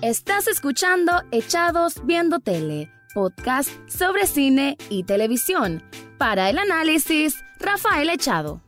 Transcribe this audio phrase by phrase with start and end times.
[0.00, 5.82] Estás escuchando Echados Viendo Tele, podcast sobre cine y televisión.
[6.18, 8.60] Para el análisis, Rafael Echado.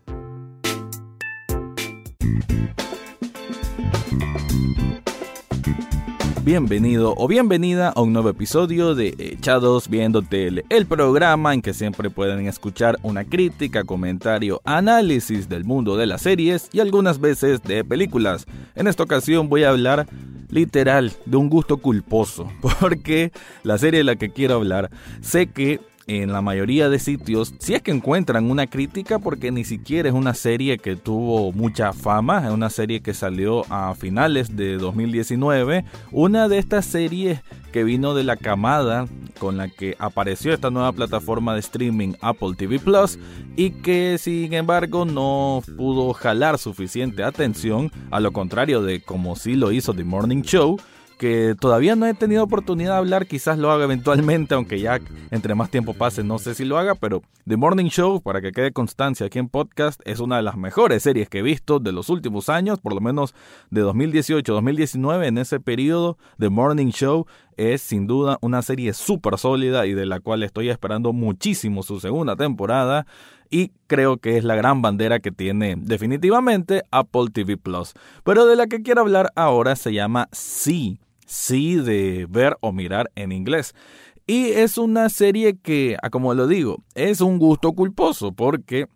[6.43, 11.75] Bienvenido o bienvenida a un nuevo episodio de Echados Viendo Tele, el programa en que
[11.75, 17.63] siempre pueden escuchar una crítica, comentario, análisis del mundo de las series y algunas veces
[17.63, 18.47] de películas.
[18.75, 20.09] En esta ocasión voy a hablar
[20.51, 25.81] literal de un gusto culposo, porque la serie de la que quiero hablar sé que
[26.11, 30.15] en la mayoría de sitios, si es que encuentran una crítica, porque ni siquiera es
[30.15, 35.85] una serie que tuvo mucha fama, es una serie que salió a finales de 2019,
[36.11, 39.07] una de estas series que vino de la camada
[39.39, 43.17] con la que apareció esta nueva plataforma de streaming Apple TV Plus
[43.57, 49.55] y que sin embargo no pudo jalar suficiente atención, a lo contrario de como sí
[49.55, 50.77] lo hizo The Morning Show,
[51.21, 55.01] que todavía no he tenido oportunidad de hablar, quizás lo haga eventualmente, aunque ya
[55.31, 58.53] entre más tiempo pase no sé si lo haga, pero The Morning Show, para que
[58.53, 61.93] quede constancia aquí en podcast, es una de las mejores series que he visto de
[61.93, 63.35] los últimos años, por lo menos
[63.69, 67.27] de 2018-2019, en ese periodo, The Morning Show
[67.59, 72.01] es sin duda una serie súper sólida y de la cual estoy esperando muchísimo su
[72.01, 73.07] segunda temporada
[73.51, 77.93] y creo que es la gran bandera que tiene definitivamente Apple TV Plus.
[78.25, 80.99] Pero de la que quiero hablar ahora se llama Sí
[81.31, 83.75] sí de ver o mirar en inglés.
[84.27, 88.87] Y es una serie que, ah, como lo digo, es un gusto culposo porque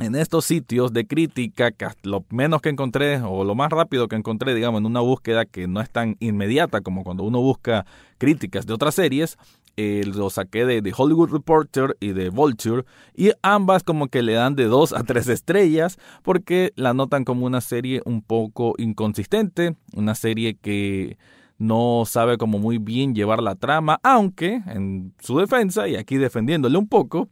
[0.00, 4.54] en estos sitios de crítica, lo menos que encontré o lo más rápido que encontré,
[4.54, 7.86] digamos, en una búsqueda que no es tan inmediata como cuando uno busca
[8.18, 9.36] críticas de otras series,
[9.76, 12.84] eh, lo saqué de, de, Hollywood Reporter y de Vulture
[13.14, 17.46] y ambas como que le dan de dos a tres estrellas porque la notan como
[17.46, 21.16] una serie un poco inconsistente, una serie que
[21.58, 26.78] no sabe como muy bien llevar la trama, aunque en su defensa, y aquí defendiéndole
[26.78, 27.28] un poco,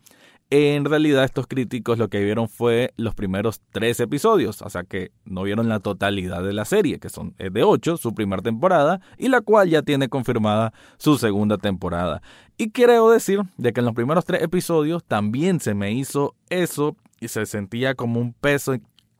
[0.50, 5.10] en realidad estos críticos lo que vieron fue los primeros tres episodios, o sea que
[5.24, 9.28] no vieron la totalidad de la serie, que son de ocho, su primera temporada, y
[9.28, 12.22] la cual ya tiene confirmada su segunda temporada.
[12.58, 16.96] Y quiero decir de que en los primeros tres episodios también se me hizo eso
[17.20, 18.76] y se sentía como un peso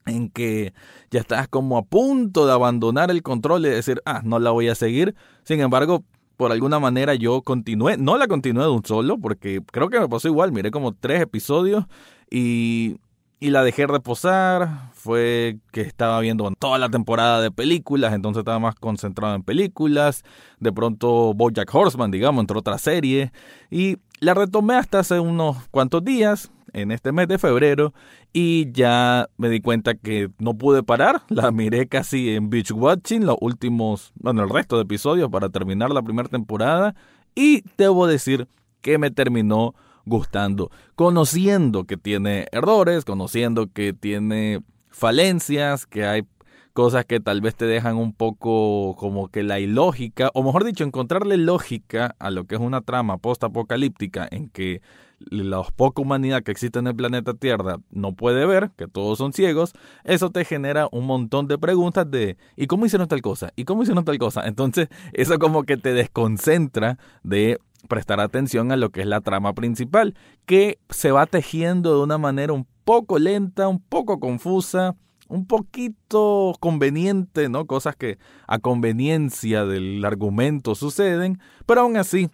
[0.06, 0.72] en que
[1.11, 4.69] ya estás como a punto de abandonar el control y decir, ah, no la voy
[4.69, 5.15] a seguir.
[5.44, 6.05] Sin embargo,
[6.37, 10.09] por alguna manera yo continué, no la continué de un solo, porque creo que me
[10.09, 11.84] pasó igual, miré como tres episodios
[12.31, 12.97] y,
[13.41, 14.91] y la dejé reposar.
[14.93, 20.25] Fue que estaba viendo toda la temporada de películas, entonces estaba más concentrado en películas.
[20.59, 23.31] De pronto Bojack Horseman, digamos, entre otras series.
[23.71, 27.94] Y la retomé hasta hace unos cuantos días en este mes de febrero
[28.32, 31.22] y ya me di cuenta que no pude parar.
[31.28, 35.91] La miré casi en beach watching los últimos, bueno, el resto de episodios para terminar
[35.91, 36.94] la primera temporada
[37.34, 38.47] y debo decir
[38.82, 44.60] que me terminó gustando, conociendo que tiene errores, conociendo que tiene
[44.91, 46.22] falencias, que hay
[46.75, 50.84] cosas que tal vez te dejan un poco como que la ilógica, o mejor dicho,
[50.84, 54.82] encontrarle lógica a lo que es una trama post-apocalíptica en que
[55.19, 59.32] la poca humanidad que existe en el planeta Tierra no puede ver, que todos son
[59.32, 59.72] ciegos,
[60.04, 63.53] eso te genera un montón de preguntas de ¿y cómo hicieron tal cosa?
[63.56, 64.47] ¿y cómo hicieron tal cosa?
[64.47, 69.55] Entonces, eso como que te desconcentra de prestar atención a lo que es la trama
[69.55, 74.97] principal, que se va tejiendo de una manera un poco lenta, un poco confusa,
[75.28, 77.66] un poquito conveniente, ¿no?
[77.66, 82.31] Cosas que a conveniencia del argumento suceden, pero aún así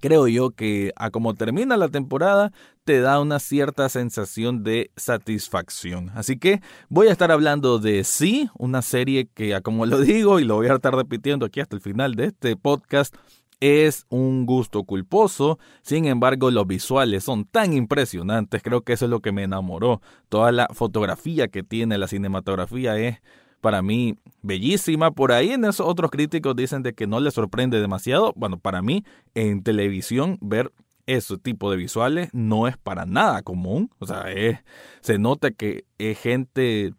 [0.00, 2.52] creo yo que a como termina la temporada
[2.84, 6.10] te da una cierta sensación de satisfacción.
[6.14, 10.40] Así que voy a estar hablando de sí, una serie que a como lo digo
[10.40, 13.14] y lo voy a estar repitiendo aquí hasta el final de este podcast,
[13.60, 19.10] es un gusto culposo, sin embargo los visuales son tan impresionantes, creo que eso es
[19.10, 20.02] lo que me enamoró.
[20.28, 23.20] Toda la fotografía que tiene, la cinematografía es
[23.64, 25.10] para mí bellísima.
[25.12, 28.34] Por ahí en esos otros críticos dicen de que no les sorprende demasiado.
[28.36, 30.70] Bueno, para mí en televisión ver
[31.06, 33.90] ese tipo de visuales no es para nada común.
[34.00, 34.26] O sea,
[35.00, 36.92] se nota que es gente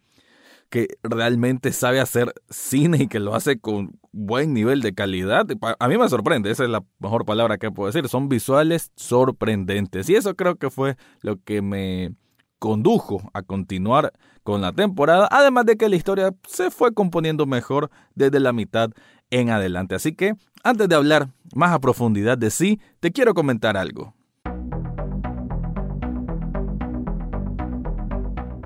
[0.71, 5.45] que realmente sabe hacer cine y que lo hace con buen nivel de calidad.
[5.77, 8.09] A mí me sorprende, esa es la mejor palabra que puedo decir.
[8.09, 10.09] Son visuales sorprendentes.
[10.09, 12.15] Y eso creo que fue lo que me
[12.65, 17.91] condujo a continuar con la temporada, además de que la historia se fue componiendo mejor
[18.15, 18.89] desde la mitad
[19.29, 19.93] en adelante.
[19.93, 20.33] Así que,
[20.63, 24.15] antes de hablar más a profundidad de sí, te quiero comentar algo.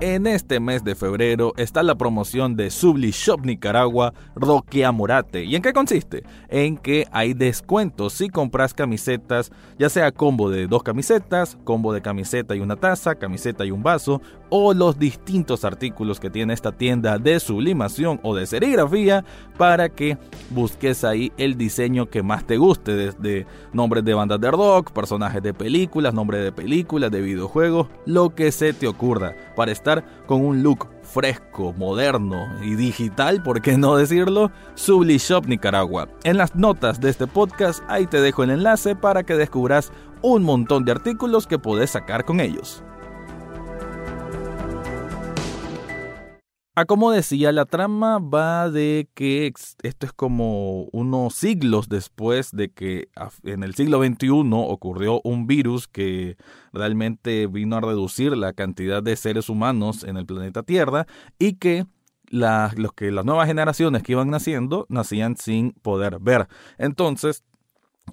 [0.02, 5.44] En este mes de febrero está la promoción de Subli Shop Nicaragua Roque Amorate.
[5.44, 6.24] ¿Y en qué consiste?
[6.48, 12.00] En que hay descuentos si compras camisetas, ya sea combo de dos camisetas, combo de
[12.00, 16.72] camiseta y una taza, camiseta y un vaso, o los distintos artículos que tiene esta
[16.72, 19.22] tienda de sublimación o de serigrafía
[19.58, 20.16] para que
[20.48, 25.42] busques ahí el diseño que más te guste, desde nombres de bandas de rock, personajes
[25.42, 29.89] de películas, nombres de películas, de videojuegos, lo que se te ocurra, para estar
[30.26, 34.50] con un look fresco, moderno y digital, ¿por qué no decirlo?
[34.74, 36.08] Subli Shop Nicaragua.
[36.24, 39.92] En las notas de este podcast ahí te dejo el enlace para que descubras
[40.22, 42.84] un montón de artículos que podés sacar con ellos.
[46.80, 52.70] Ah, como decía, la trama va de que esto es como unos siglos después de
[52.72, 53.10] que
[53.44, 56.38] en el siglo XXI ocurrió un virus que
[56.72, 61.06] realmente vino a reducir la cantidad de seres humanos en el planeta Tierra
[61.38, 61.84] y que
[62.30, 66.48] los que las nuevas generaciones que iban naciendo nacían sin poder ver.
[66.78, 67.44] Entonces,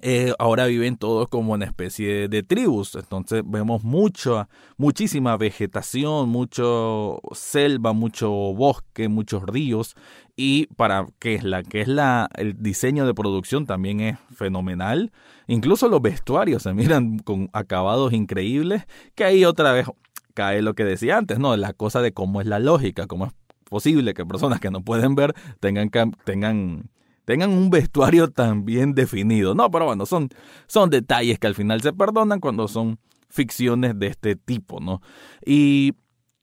[0.00, 2.94] eh, ahora viven todos como una especie de tribus.
[2.94, 9.96] Entonces vemos mucha, muchísima vegetación, mucho selva, mucho bosque, muchos ríos.
[10.36, 15.12] Y para que es la que es la el diseño de producción también es fenomenal.
[15.48, 18.84] Incluso los vestuarios se miran con acabados increíbles.
[19.14, 19.86] Que ahí otra vez
[20.34, 21.56] cae lo que decía antes, ¿no?
[21.56, 23.32] La cosa de cómo es la lógica, cómo es
[23.68, 25.90] posible que personas que no pueden ver tengan,
[26.24, 26.90] tengan
[27.28, 29.54] tengan un vestuario tan bien definido.
[29.54, 30.30] No, pero bueno, son,
[30.66, 32.98] son detalles que al final se perdonan cuando son
[33.28, 35.02] ficciones de este tipo, ¿no?
[35.44, 35.92] Y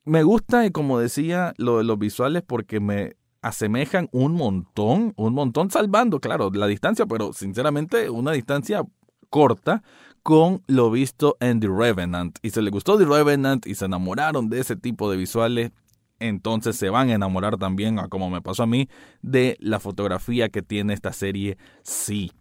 [0.03, 5.71] me gusta, como decía, lo de los visuales porque me asemejan un montón, un montón,
[5.71, 8.83] salvando, claro, la distancia, pero sinceramente una distancia
[9.31, 9.81] corta
[10.21, 12.37] con lo visto en The Revenant.
[12.43, 15.71] Y se le gustó The Revenant y se enamoraron de ese tipo de visuales
[16.19, 18.89] entonces se van a enamorar también, como me pasó a mí,
[19.21, 22.31] de la fotografía que tiene esta serie Sí.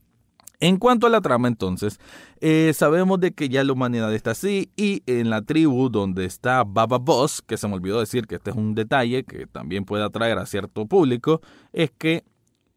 [0.61, 1.99] En cuanto a la trama, entonces,
[2.41, 6.65] eh, sabemos de que ya la humanidad está así y en la tribu donde está
[6.65, 10.05] Baba Boss, que se me olvidó decir que este es un detalle que también puede
[10.05, 11.43] atraer a cierto público,
[11.73, 12.25] es que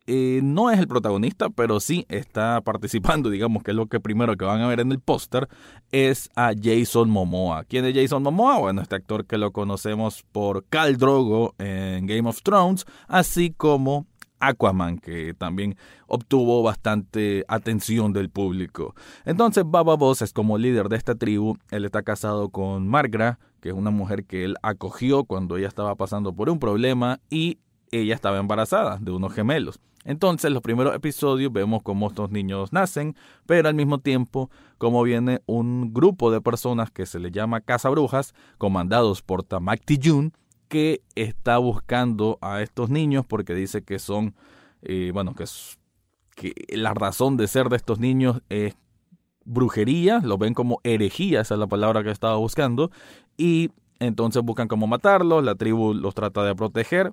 [0.08, 4.38] eh, no es el protagonista, pero sí está participando, digamos que es lo que primero
[4.38, 5.50] que van a ver en el póster,
[5.92, 7.66] es a Jason Momoa.
[7.66, 8.58] ¿Quién es Jason Momoa?
[8.58, 14.08] Bueno, este actor que lo conocemos por Cal Drogo en Game of Thrones, así como
[14.40, 15.76] Aquaman, que también
[16.08, 18.96] obtuvo bastante atención del público.
[19.26, 21.58] Entonces, Baba Boss es como líder de esta tribu.
[21.72, 25.96] Él está casado con Margra, que es una mujer que él acogió cuando ella estaba
[25.96, 27.60] pasando por un problema y
[27.92, 29.80] ella estaba embarazada de unos gemelos.
[30.08, 33.14] Entonces, los primeros episodios vemos cómo estos niños nacen,
[33.46, 37.90] pero al mismo tiempo cómo viene un grupo de personas que se le llama Casa
[37.90, 40.32] Brujas, comandados por Tamak Tijun,
[40.70, 44.34] que está buscando a estos niños porque dice que son,
[44.82, 45.44] eh, bueno, que,
[46.36, 48.78] que la razón de ser de estos niños es
[49.44, 52.92] brujería, lo ven como herejía, esa es la palabra que estaba buscando,
[53.36, 57.12] y entonces buscan cómo matarlos, la tribu los trata de proteger,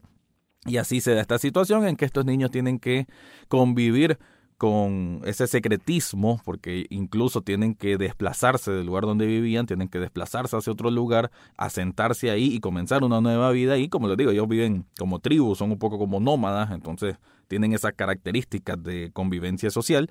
[0.66, 3.06] y así se da esta situación en que estos niños tienen que
[3.48, 4.18] convivir
[4.56, 10.56] con ese secretismo, porque incluso tienen que desplazarse del lugar donde vivían, tienen que desplazarse
[10.56, 13.76] hacia otro lugar, asentarse ahí y comenzar una nueva vida.
[13.78, 17.16] Y como les digo, ellos viven como tribus, son un poco como nómadas, entonces
[17.48, 20.10] tienen esas características de convivencia social.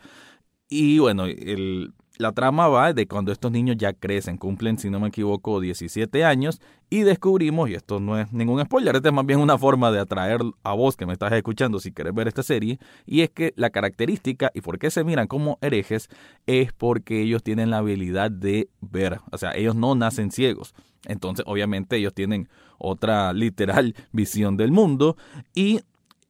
[0.69, 4.99] Y bueno, el, la trama va de cuando estos niños ya crecen, cumplen, si no
[4.99, 9.25] me equivoco, 17 años y descubrimos, y esto no es ningún spoiler, este es más
[9.25, 12.43] bien una forma de atraer a vos que me estás escuchando si querés ver esta
[12.43, 12.77] serie,
[13.07, 16.09] y es que la característica y por qué se miran como herejes
[16.45, 20.75] es porque ellos tienen la habilidad de ver, o sea, ellos no nacen ciegos.
[21.05, 25.17] Entonces, obviamente, ellos tienen otra literal visión del mundo
[25.53, 25.81] y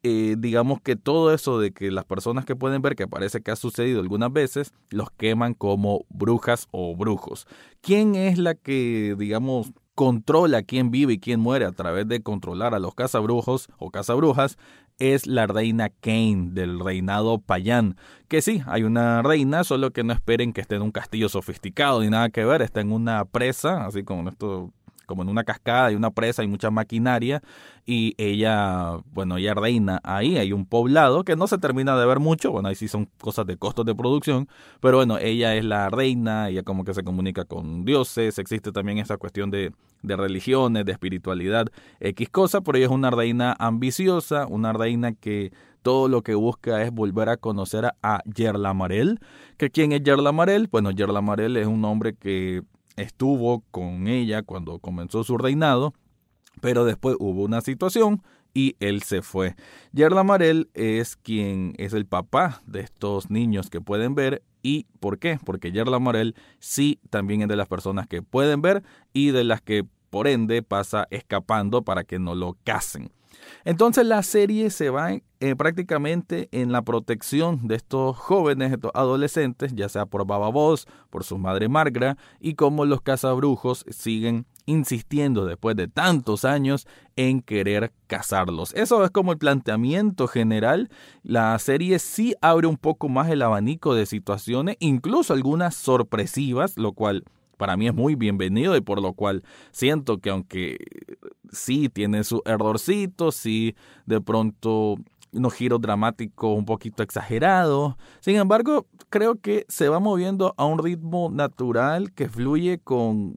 [0.04, 3.52] eh, digamos que todo eso de que las personas que pueden ver, que parece que
[3.52, 7.48] ha sucedido algunas veces, los queman como brujas o brujos.
[7.82, 12.76] ¿Quién es la que, digamos, controla quién vive y quién muere a través de controlar
[12.76, 14.58] a los cazabrujos o cazabrujas?
[15.00, 17.96] Es la reina Kane del reinado Payán.
[18.28, 22.02] Que sí, hay una reina, solo que no esperen que esté en un castillo sofisticado
[22.02, 24.74] ni nada que ver, está en una presa, así como esto
[25.06, 27.42] como en una cascada, hay una presa, hay mucha maquinaria
[27.86, 32.20] y ella, bueno, ella reina ahí, hay un poblado que no se termina de ver
[32.20, 34.48] mucho, bueno, ahí sí son cosas de costos de producción,
[34.80, 38.98] pero bueno, ella es la reina, ella como que se comunica con dioses, existe también
[38.98, 41.68] esa cuestión de, de religiones, de espiritualidad,
[42.00, 45.52] X cosa, pero ella es una reina ambiciosa, una reina que
[45.84, 49.20] todo lo que busca es volver a conocer a Yerla Marel.
[49.58, 50.70] ¿Que ¿Quién es Yerla Marel?
[50.72, 52.64] Bueno, Yerla Marel es un hombre que
[52.96, 55.94] estuvo con ella cuando comenzó su reinado
[56.62, 58.24] pero después hubo una situación
[58.54, 59.56] y él se fue.
[59.94, 64.44] Yerla Marel es quien es el papá de estos niños que pueden ver.
[64.62, 65.40] ¿Y por qué?
[65.44, 69.62] Porque Yerla Marel sí también es de las personas que pueden ver y de las
[69.62, 73.12] que por ende pasa escapando para que no lo casen.
[73.66, 79.74] Entonces la serie se va eh, prácticamente en la protección de estos jóvenes, estos adolescentes,
[79.76, 85.46] ya sea por Baba Voz, por su madre Margra, y cómo los cazabrujos siguen insistiendo
[85.46, 88.74] después de tantos años en querer cazarlos.
[88.74, 90.90] Eso es como el planteamiento general.
[91.24, 96.94] La serie sí abre un poco más el abanico de situaciones, incluso algunas sorpresivas, lo
[96.94, 97.26] cual
[97.58, 100.78] para mí es muy bienvenido y por lo cual siento que aunque
[101.52, 104.98] sí tiene su errorcito, sí de pronto
[105.34, 107.96] unos giros dramáticos un poquito exagerados.
[108.20, 113.36] Sin embargo, creo que se va moviendo a un ritmo natural que fluye con,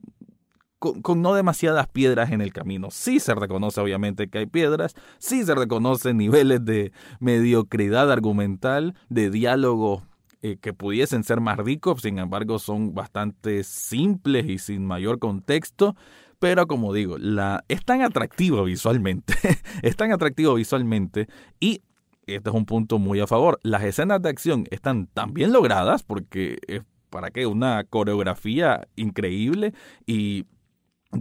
[0.79, 2.89] con, no demasiadas piedras en el camino.
[2.91, 9.29] Sí se reconoce obviamente que hay piedras, sí se reconoce niveles de mediocridad argumental, de
[9.29, 10.03] diálogo
[10.47, 15.95] eh, que pudiesen ser más ricos, sin embargo son bastante simples y sin mayor contexto.
[16.39, 19.33] Pero como digo, la, es tan atractivo visualmente,
[19.81, 21.27] es tan atractivo visualmente
[21.59, 21.81] y
[22.27, 23.59] este es un punto muy a favor.
[23.63, 29.73] Las escenas de acción están tan bien logradas porque es para qué una coreografía increíble
[30.05, 30.45] y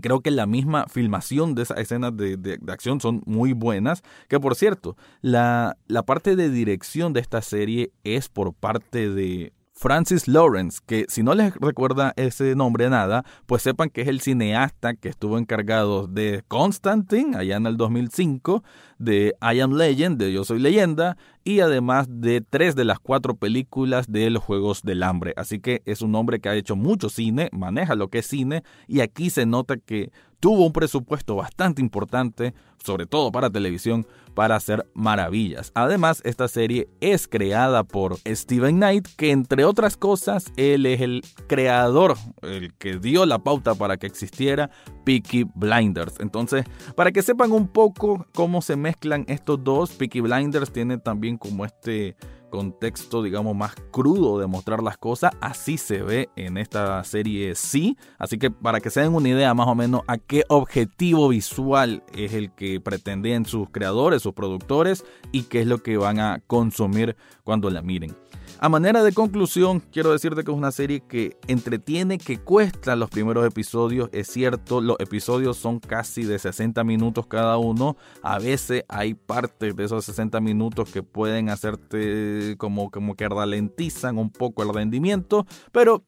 [0.03, 4.03] Creo que la misma filmación de esas escenas de, acción son muy buenas.
[4.29, 9.53] Que por cierto, la, la parte de dirección de esta serie es por parte de
[9.79, 14.23] Francis Lawrence, que si no les recuerda ese nombre nada, pues sepan que es el
[14.23, 18.65] cineasta que estuvo encargado de Constantine allá en el 2005,
[18.99, 23.37] de I Am Legend, de Yo Soy Leyenda, y además de tres de las cuatro
[23.37, 25.35] películas de los Juegos del Hambre.
[25.37, 28.63] Así que es un hombre que ha hecho mucho cine, maneja lo que es cine,
[28.89, 30.11] y aquí se nota que
[30.47, 35.73] tuvo un presupuesto bastante importante, sobre todo para televisión, para hacer maravillas.
[35.75, 41.25] Además, esta serie es creada por Steven Knight, que entre otras cosas, él es el
[41.49, 44.71] creador, el que dio la pauta para que existiera
[45.05, 46.15] Peaky Blinders.
[46.21, 51.39] Entonces, para que sepan un poco cómo se mezclan estos dos, Peaky Blinders tiene también
[51.39, 52.15] como este
[52.51, 55.33] contexto, digamos, más crudo de mostrar las cosas.
[55.41, 57.97] Así se ve en esta serie sí.
[58.19, 62.03] Así que para que se den una idea más o menos a qué objetivo visual
[62.15, 66.41] es el que pretenden sus creadores, sus productores y qué es lo que van a
[66.47, 68.17] consumir cuando la miren.
[68.59, 73.11] A manera de conclusión, quiero decirte que es una serie que entretiene, que cuesta los
[73.11, 74.09] primeros episodios.
[74.13, 77.99] Es cierto, los episodios son casi de 60 minutos cada uno.
[78.23, 84.17] A veces hay partes de esos 60 minutos que pueden hacerte como, como que ralentizan
[84.17, 86.05] un poco el rendimiento, pero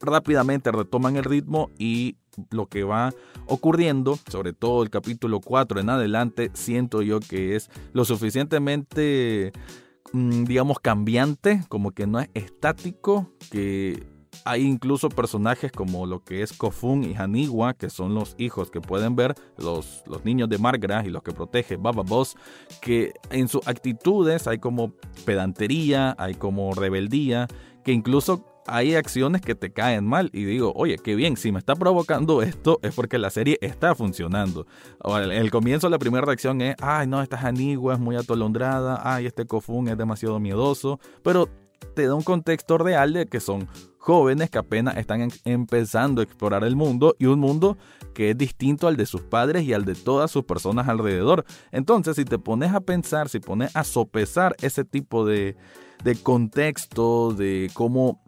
[0.00, 2.16] rápidamente retoman el ritmo y
[2.50, 3.12] lo que va
[3.46, 9.52] ocurriendo, sobre todo el capítulo 4 en adelante, siento yo que es lo suficientemente
[10.12, 14.06] digamos, cambiante, como que no es estático, que
[14.44, 18.80] hay incluso personajes como lo que es Kofun y Haniwa, que son los hijos que
[18.80, 22.36] pueden ver, los, los niños de Margra y los que protege Baba Boss,
[22.80, 24.92] que en sus actitudes hay como
[25.24, 27.48] pedantería, hay como rebeldía,
[27.84, 31.58] que incluso hay acciones que te caen mal y digo, oye, qué bien, si me
[31.58, 34.66] está provocando esto es porque la serie está funcionando.
[35.04, 39.26] En el comienzo la primera reacción es, ay no, esta Hanigua es muy atolondrada, ay
[39.26, 41.48] este Kofun es demasiado miedoso, pero
[41.94, 46.64] te da un contexto real de que son jóvenes que apenas están empezando a explorar
[46.64, 47.76] el mundo y un mundo
[48.14, 51.44] que es distinto al de sus padres y al de todas sus personas alrededor.
[51.70, 55.56] Entonces, si te pones a pensar, si pones a sopesar ese tipo de,
[56.02, 58.20] de contexto, de cómo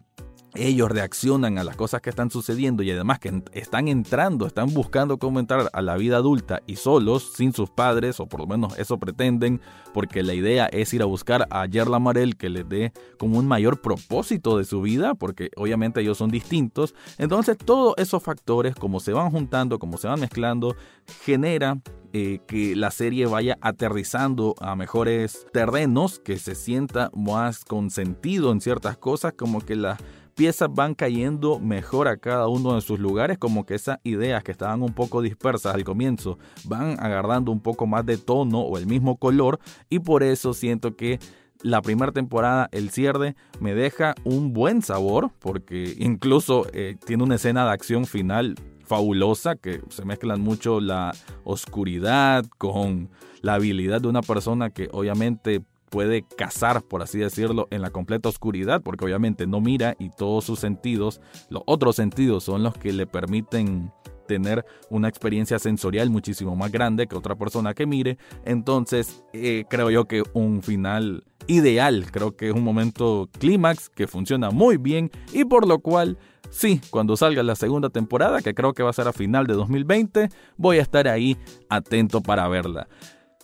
[0.54, 5.18] ellos reaccionan a las cosas que están sucediendo y además que están entrando, están buscando
[5.18, 8.78] cómo entrar a la vida adulta y solos, sin sus padres, o por lo menos
[8.78, 9.60] eso pretenden,
[9.94, 13.46] porque la idea es ir a buscar a Yerla Marel que les dé como un
[13.46, 16.94] mayor propósito de su vida, porque obviamente ellos son distintos.
[17.18, 20.76] Entonces todos esos factores, como se van juntando, como se van mezclando,
[21.24, 21.78] genera
[22.12, 28.60] eh, que la serie vaya aterrizando a mejores terrenos, que se sienta más consentido en
[28.60, 29.96] ciertas cosas, como que la
[30.34, 34.52] piezas van cayendo mejor a cada uno de sus lugares, como que esas ideas que
[34.52, 38.86] estaban un poco dispersas al comienzo van agarrando un poco más de tono o el
[38.86, 39.58] mismo color
[39.88, 41.18] y por eso siento que
[41.62, 47.36] la primera temporada, el cierre, me deja un buen sabor porque incluso eh, tiene una
[47.36, 53.10] escena de acción final fabulosa que se mezclan mucho la oscuridad con
[53.40, 55.62] la habilidad de una persona que obviamente
[55.92, 60.42] puede cazar, por así decirlo, en la completa oscuridad, porque obviamente no mira y todos
[60.42, 61.20] sus sentidos,
[61.50, 63.92] los otros sentidos son los que le permiten
[64.26, 68.16] tener una experiencia sensorial muchísimo más grande que otra persona que mire.
[68.46, 74.06] Entonces, eh, creo yo que un final ideal, creo que es un momento clímax que
[74.06, 76.16] funciona muy bien y por lo cual
[76.48, 79.52] sí, cuando salga la segunda temporada, que creo que va a ser a final de
[79.54, 81.36] 2020, voy a estar ahí
[81.68, 82.88] atento para verla.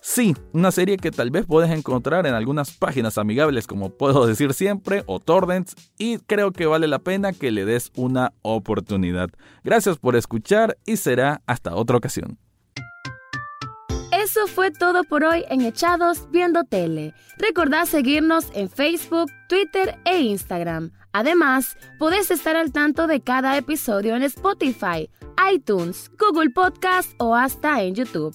[0.00, 4.54] Sí, una serie que tal vez puedes encontrar en algunas páginas amigables como puedo decir
[4.54, 9.30] siempre o torrents y creo que vale la pena que le des una oportunidad.
[9.64, 12.38] Gracias por escuchar y será hasta otra ocasión.
[14.12, 17.14] Eso fue todo por hoy en Echados Viendo Tele.
[17.38, 20.90] Recordad seguirnos en Facebook, Twitter e Instagram.
[21.12, 25.08] Además, podés estar al tanto de cada episodio en Spotify,
[25.52, 28.34] iTunes, Google Podcast o hasta en YouTube.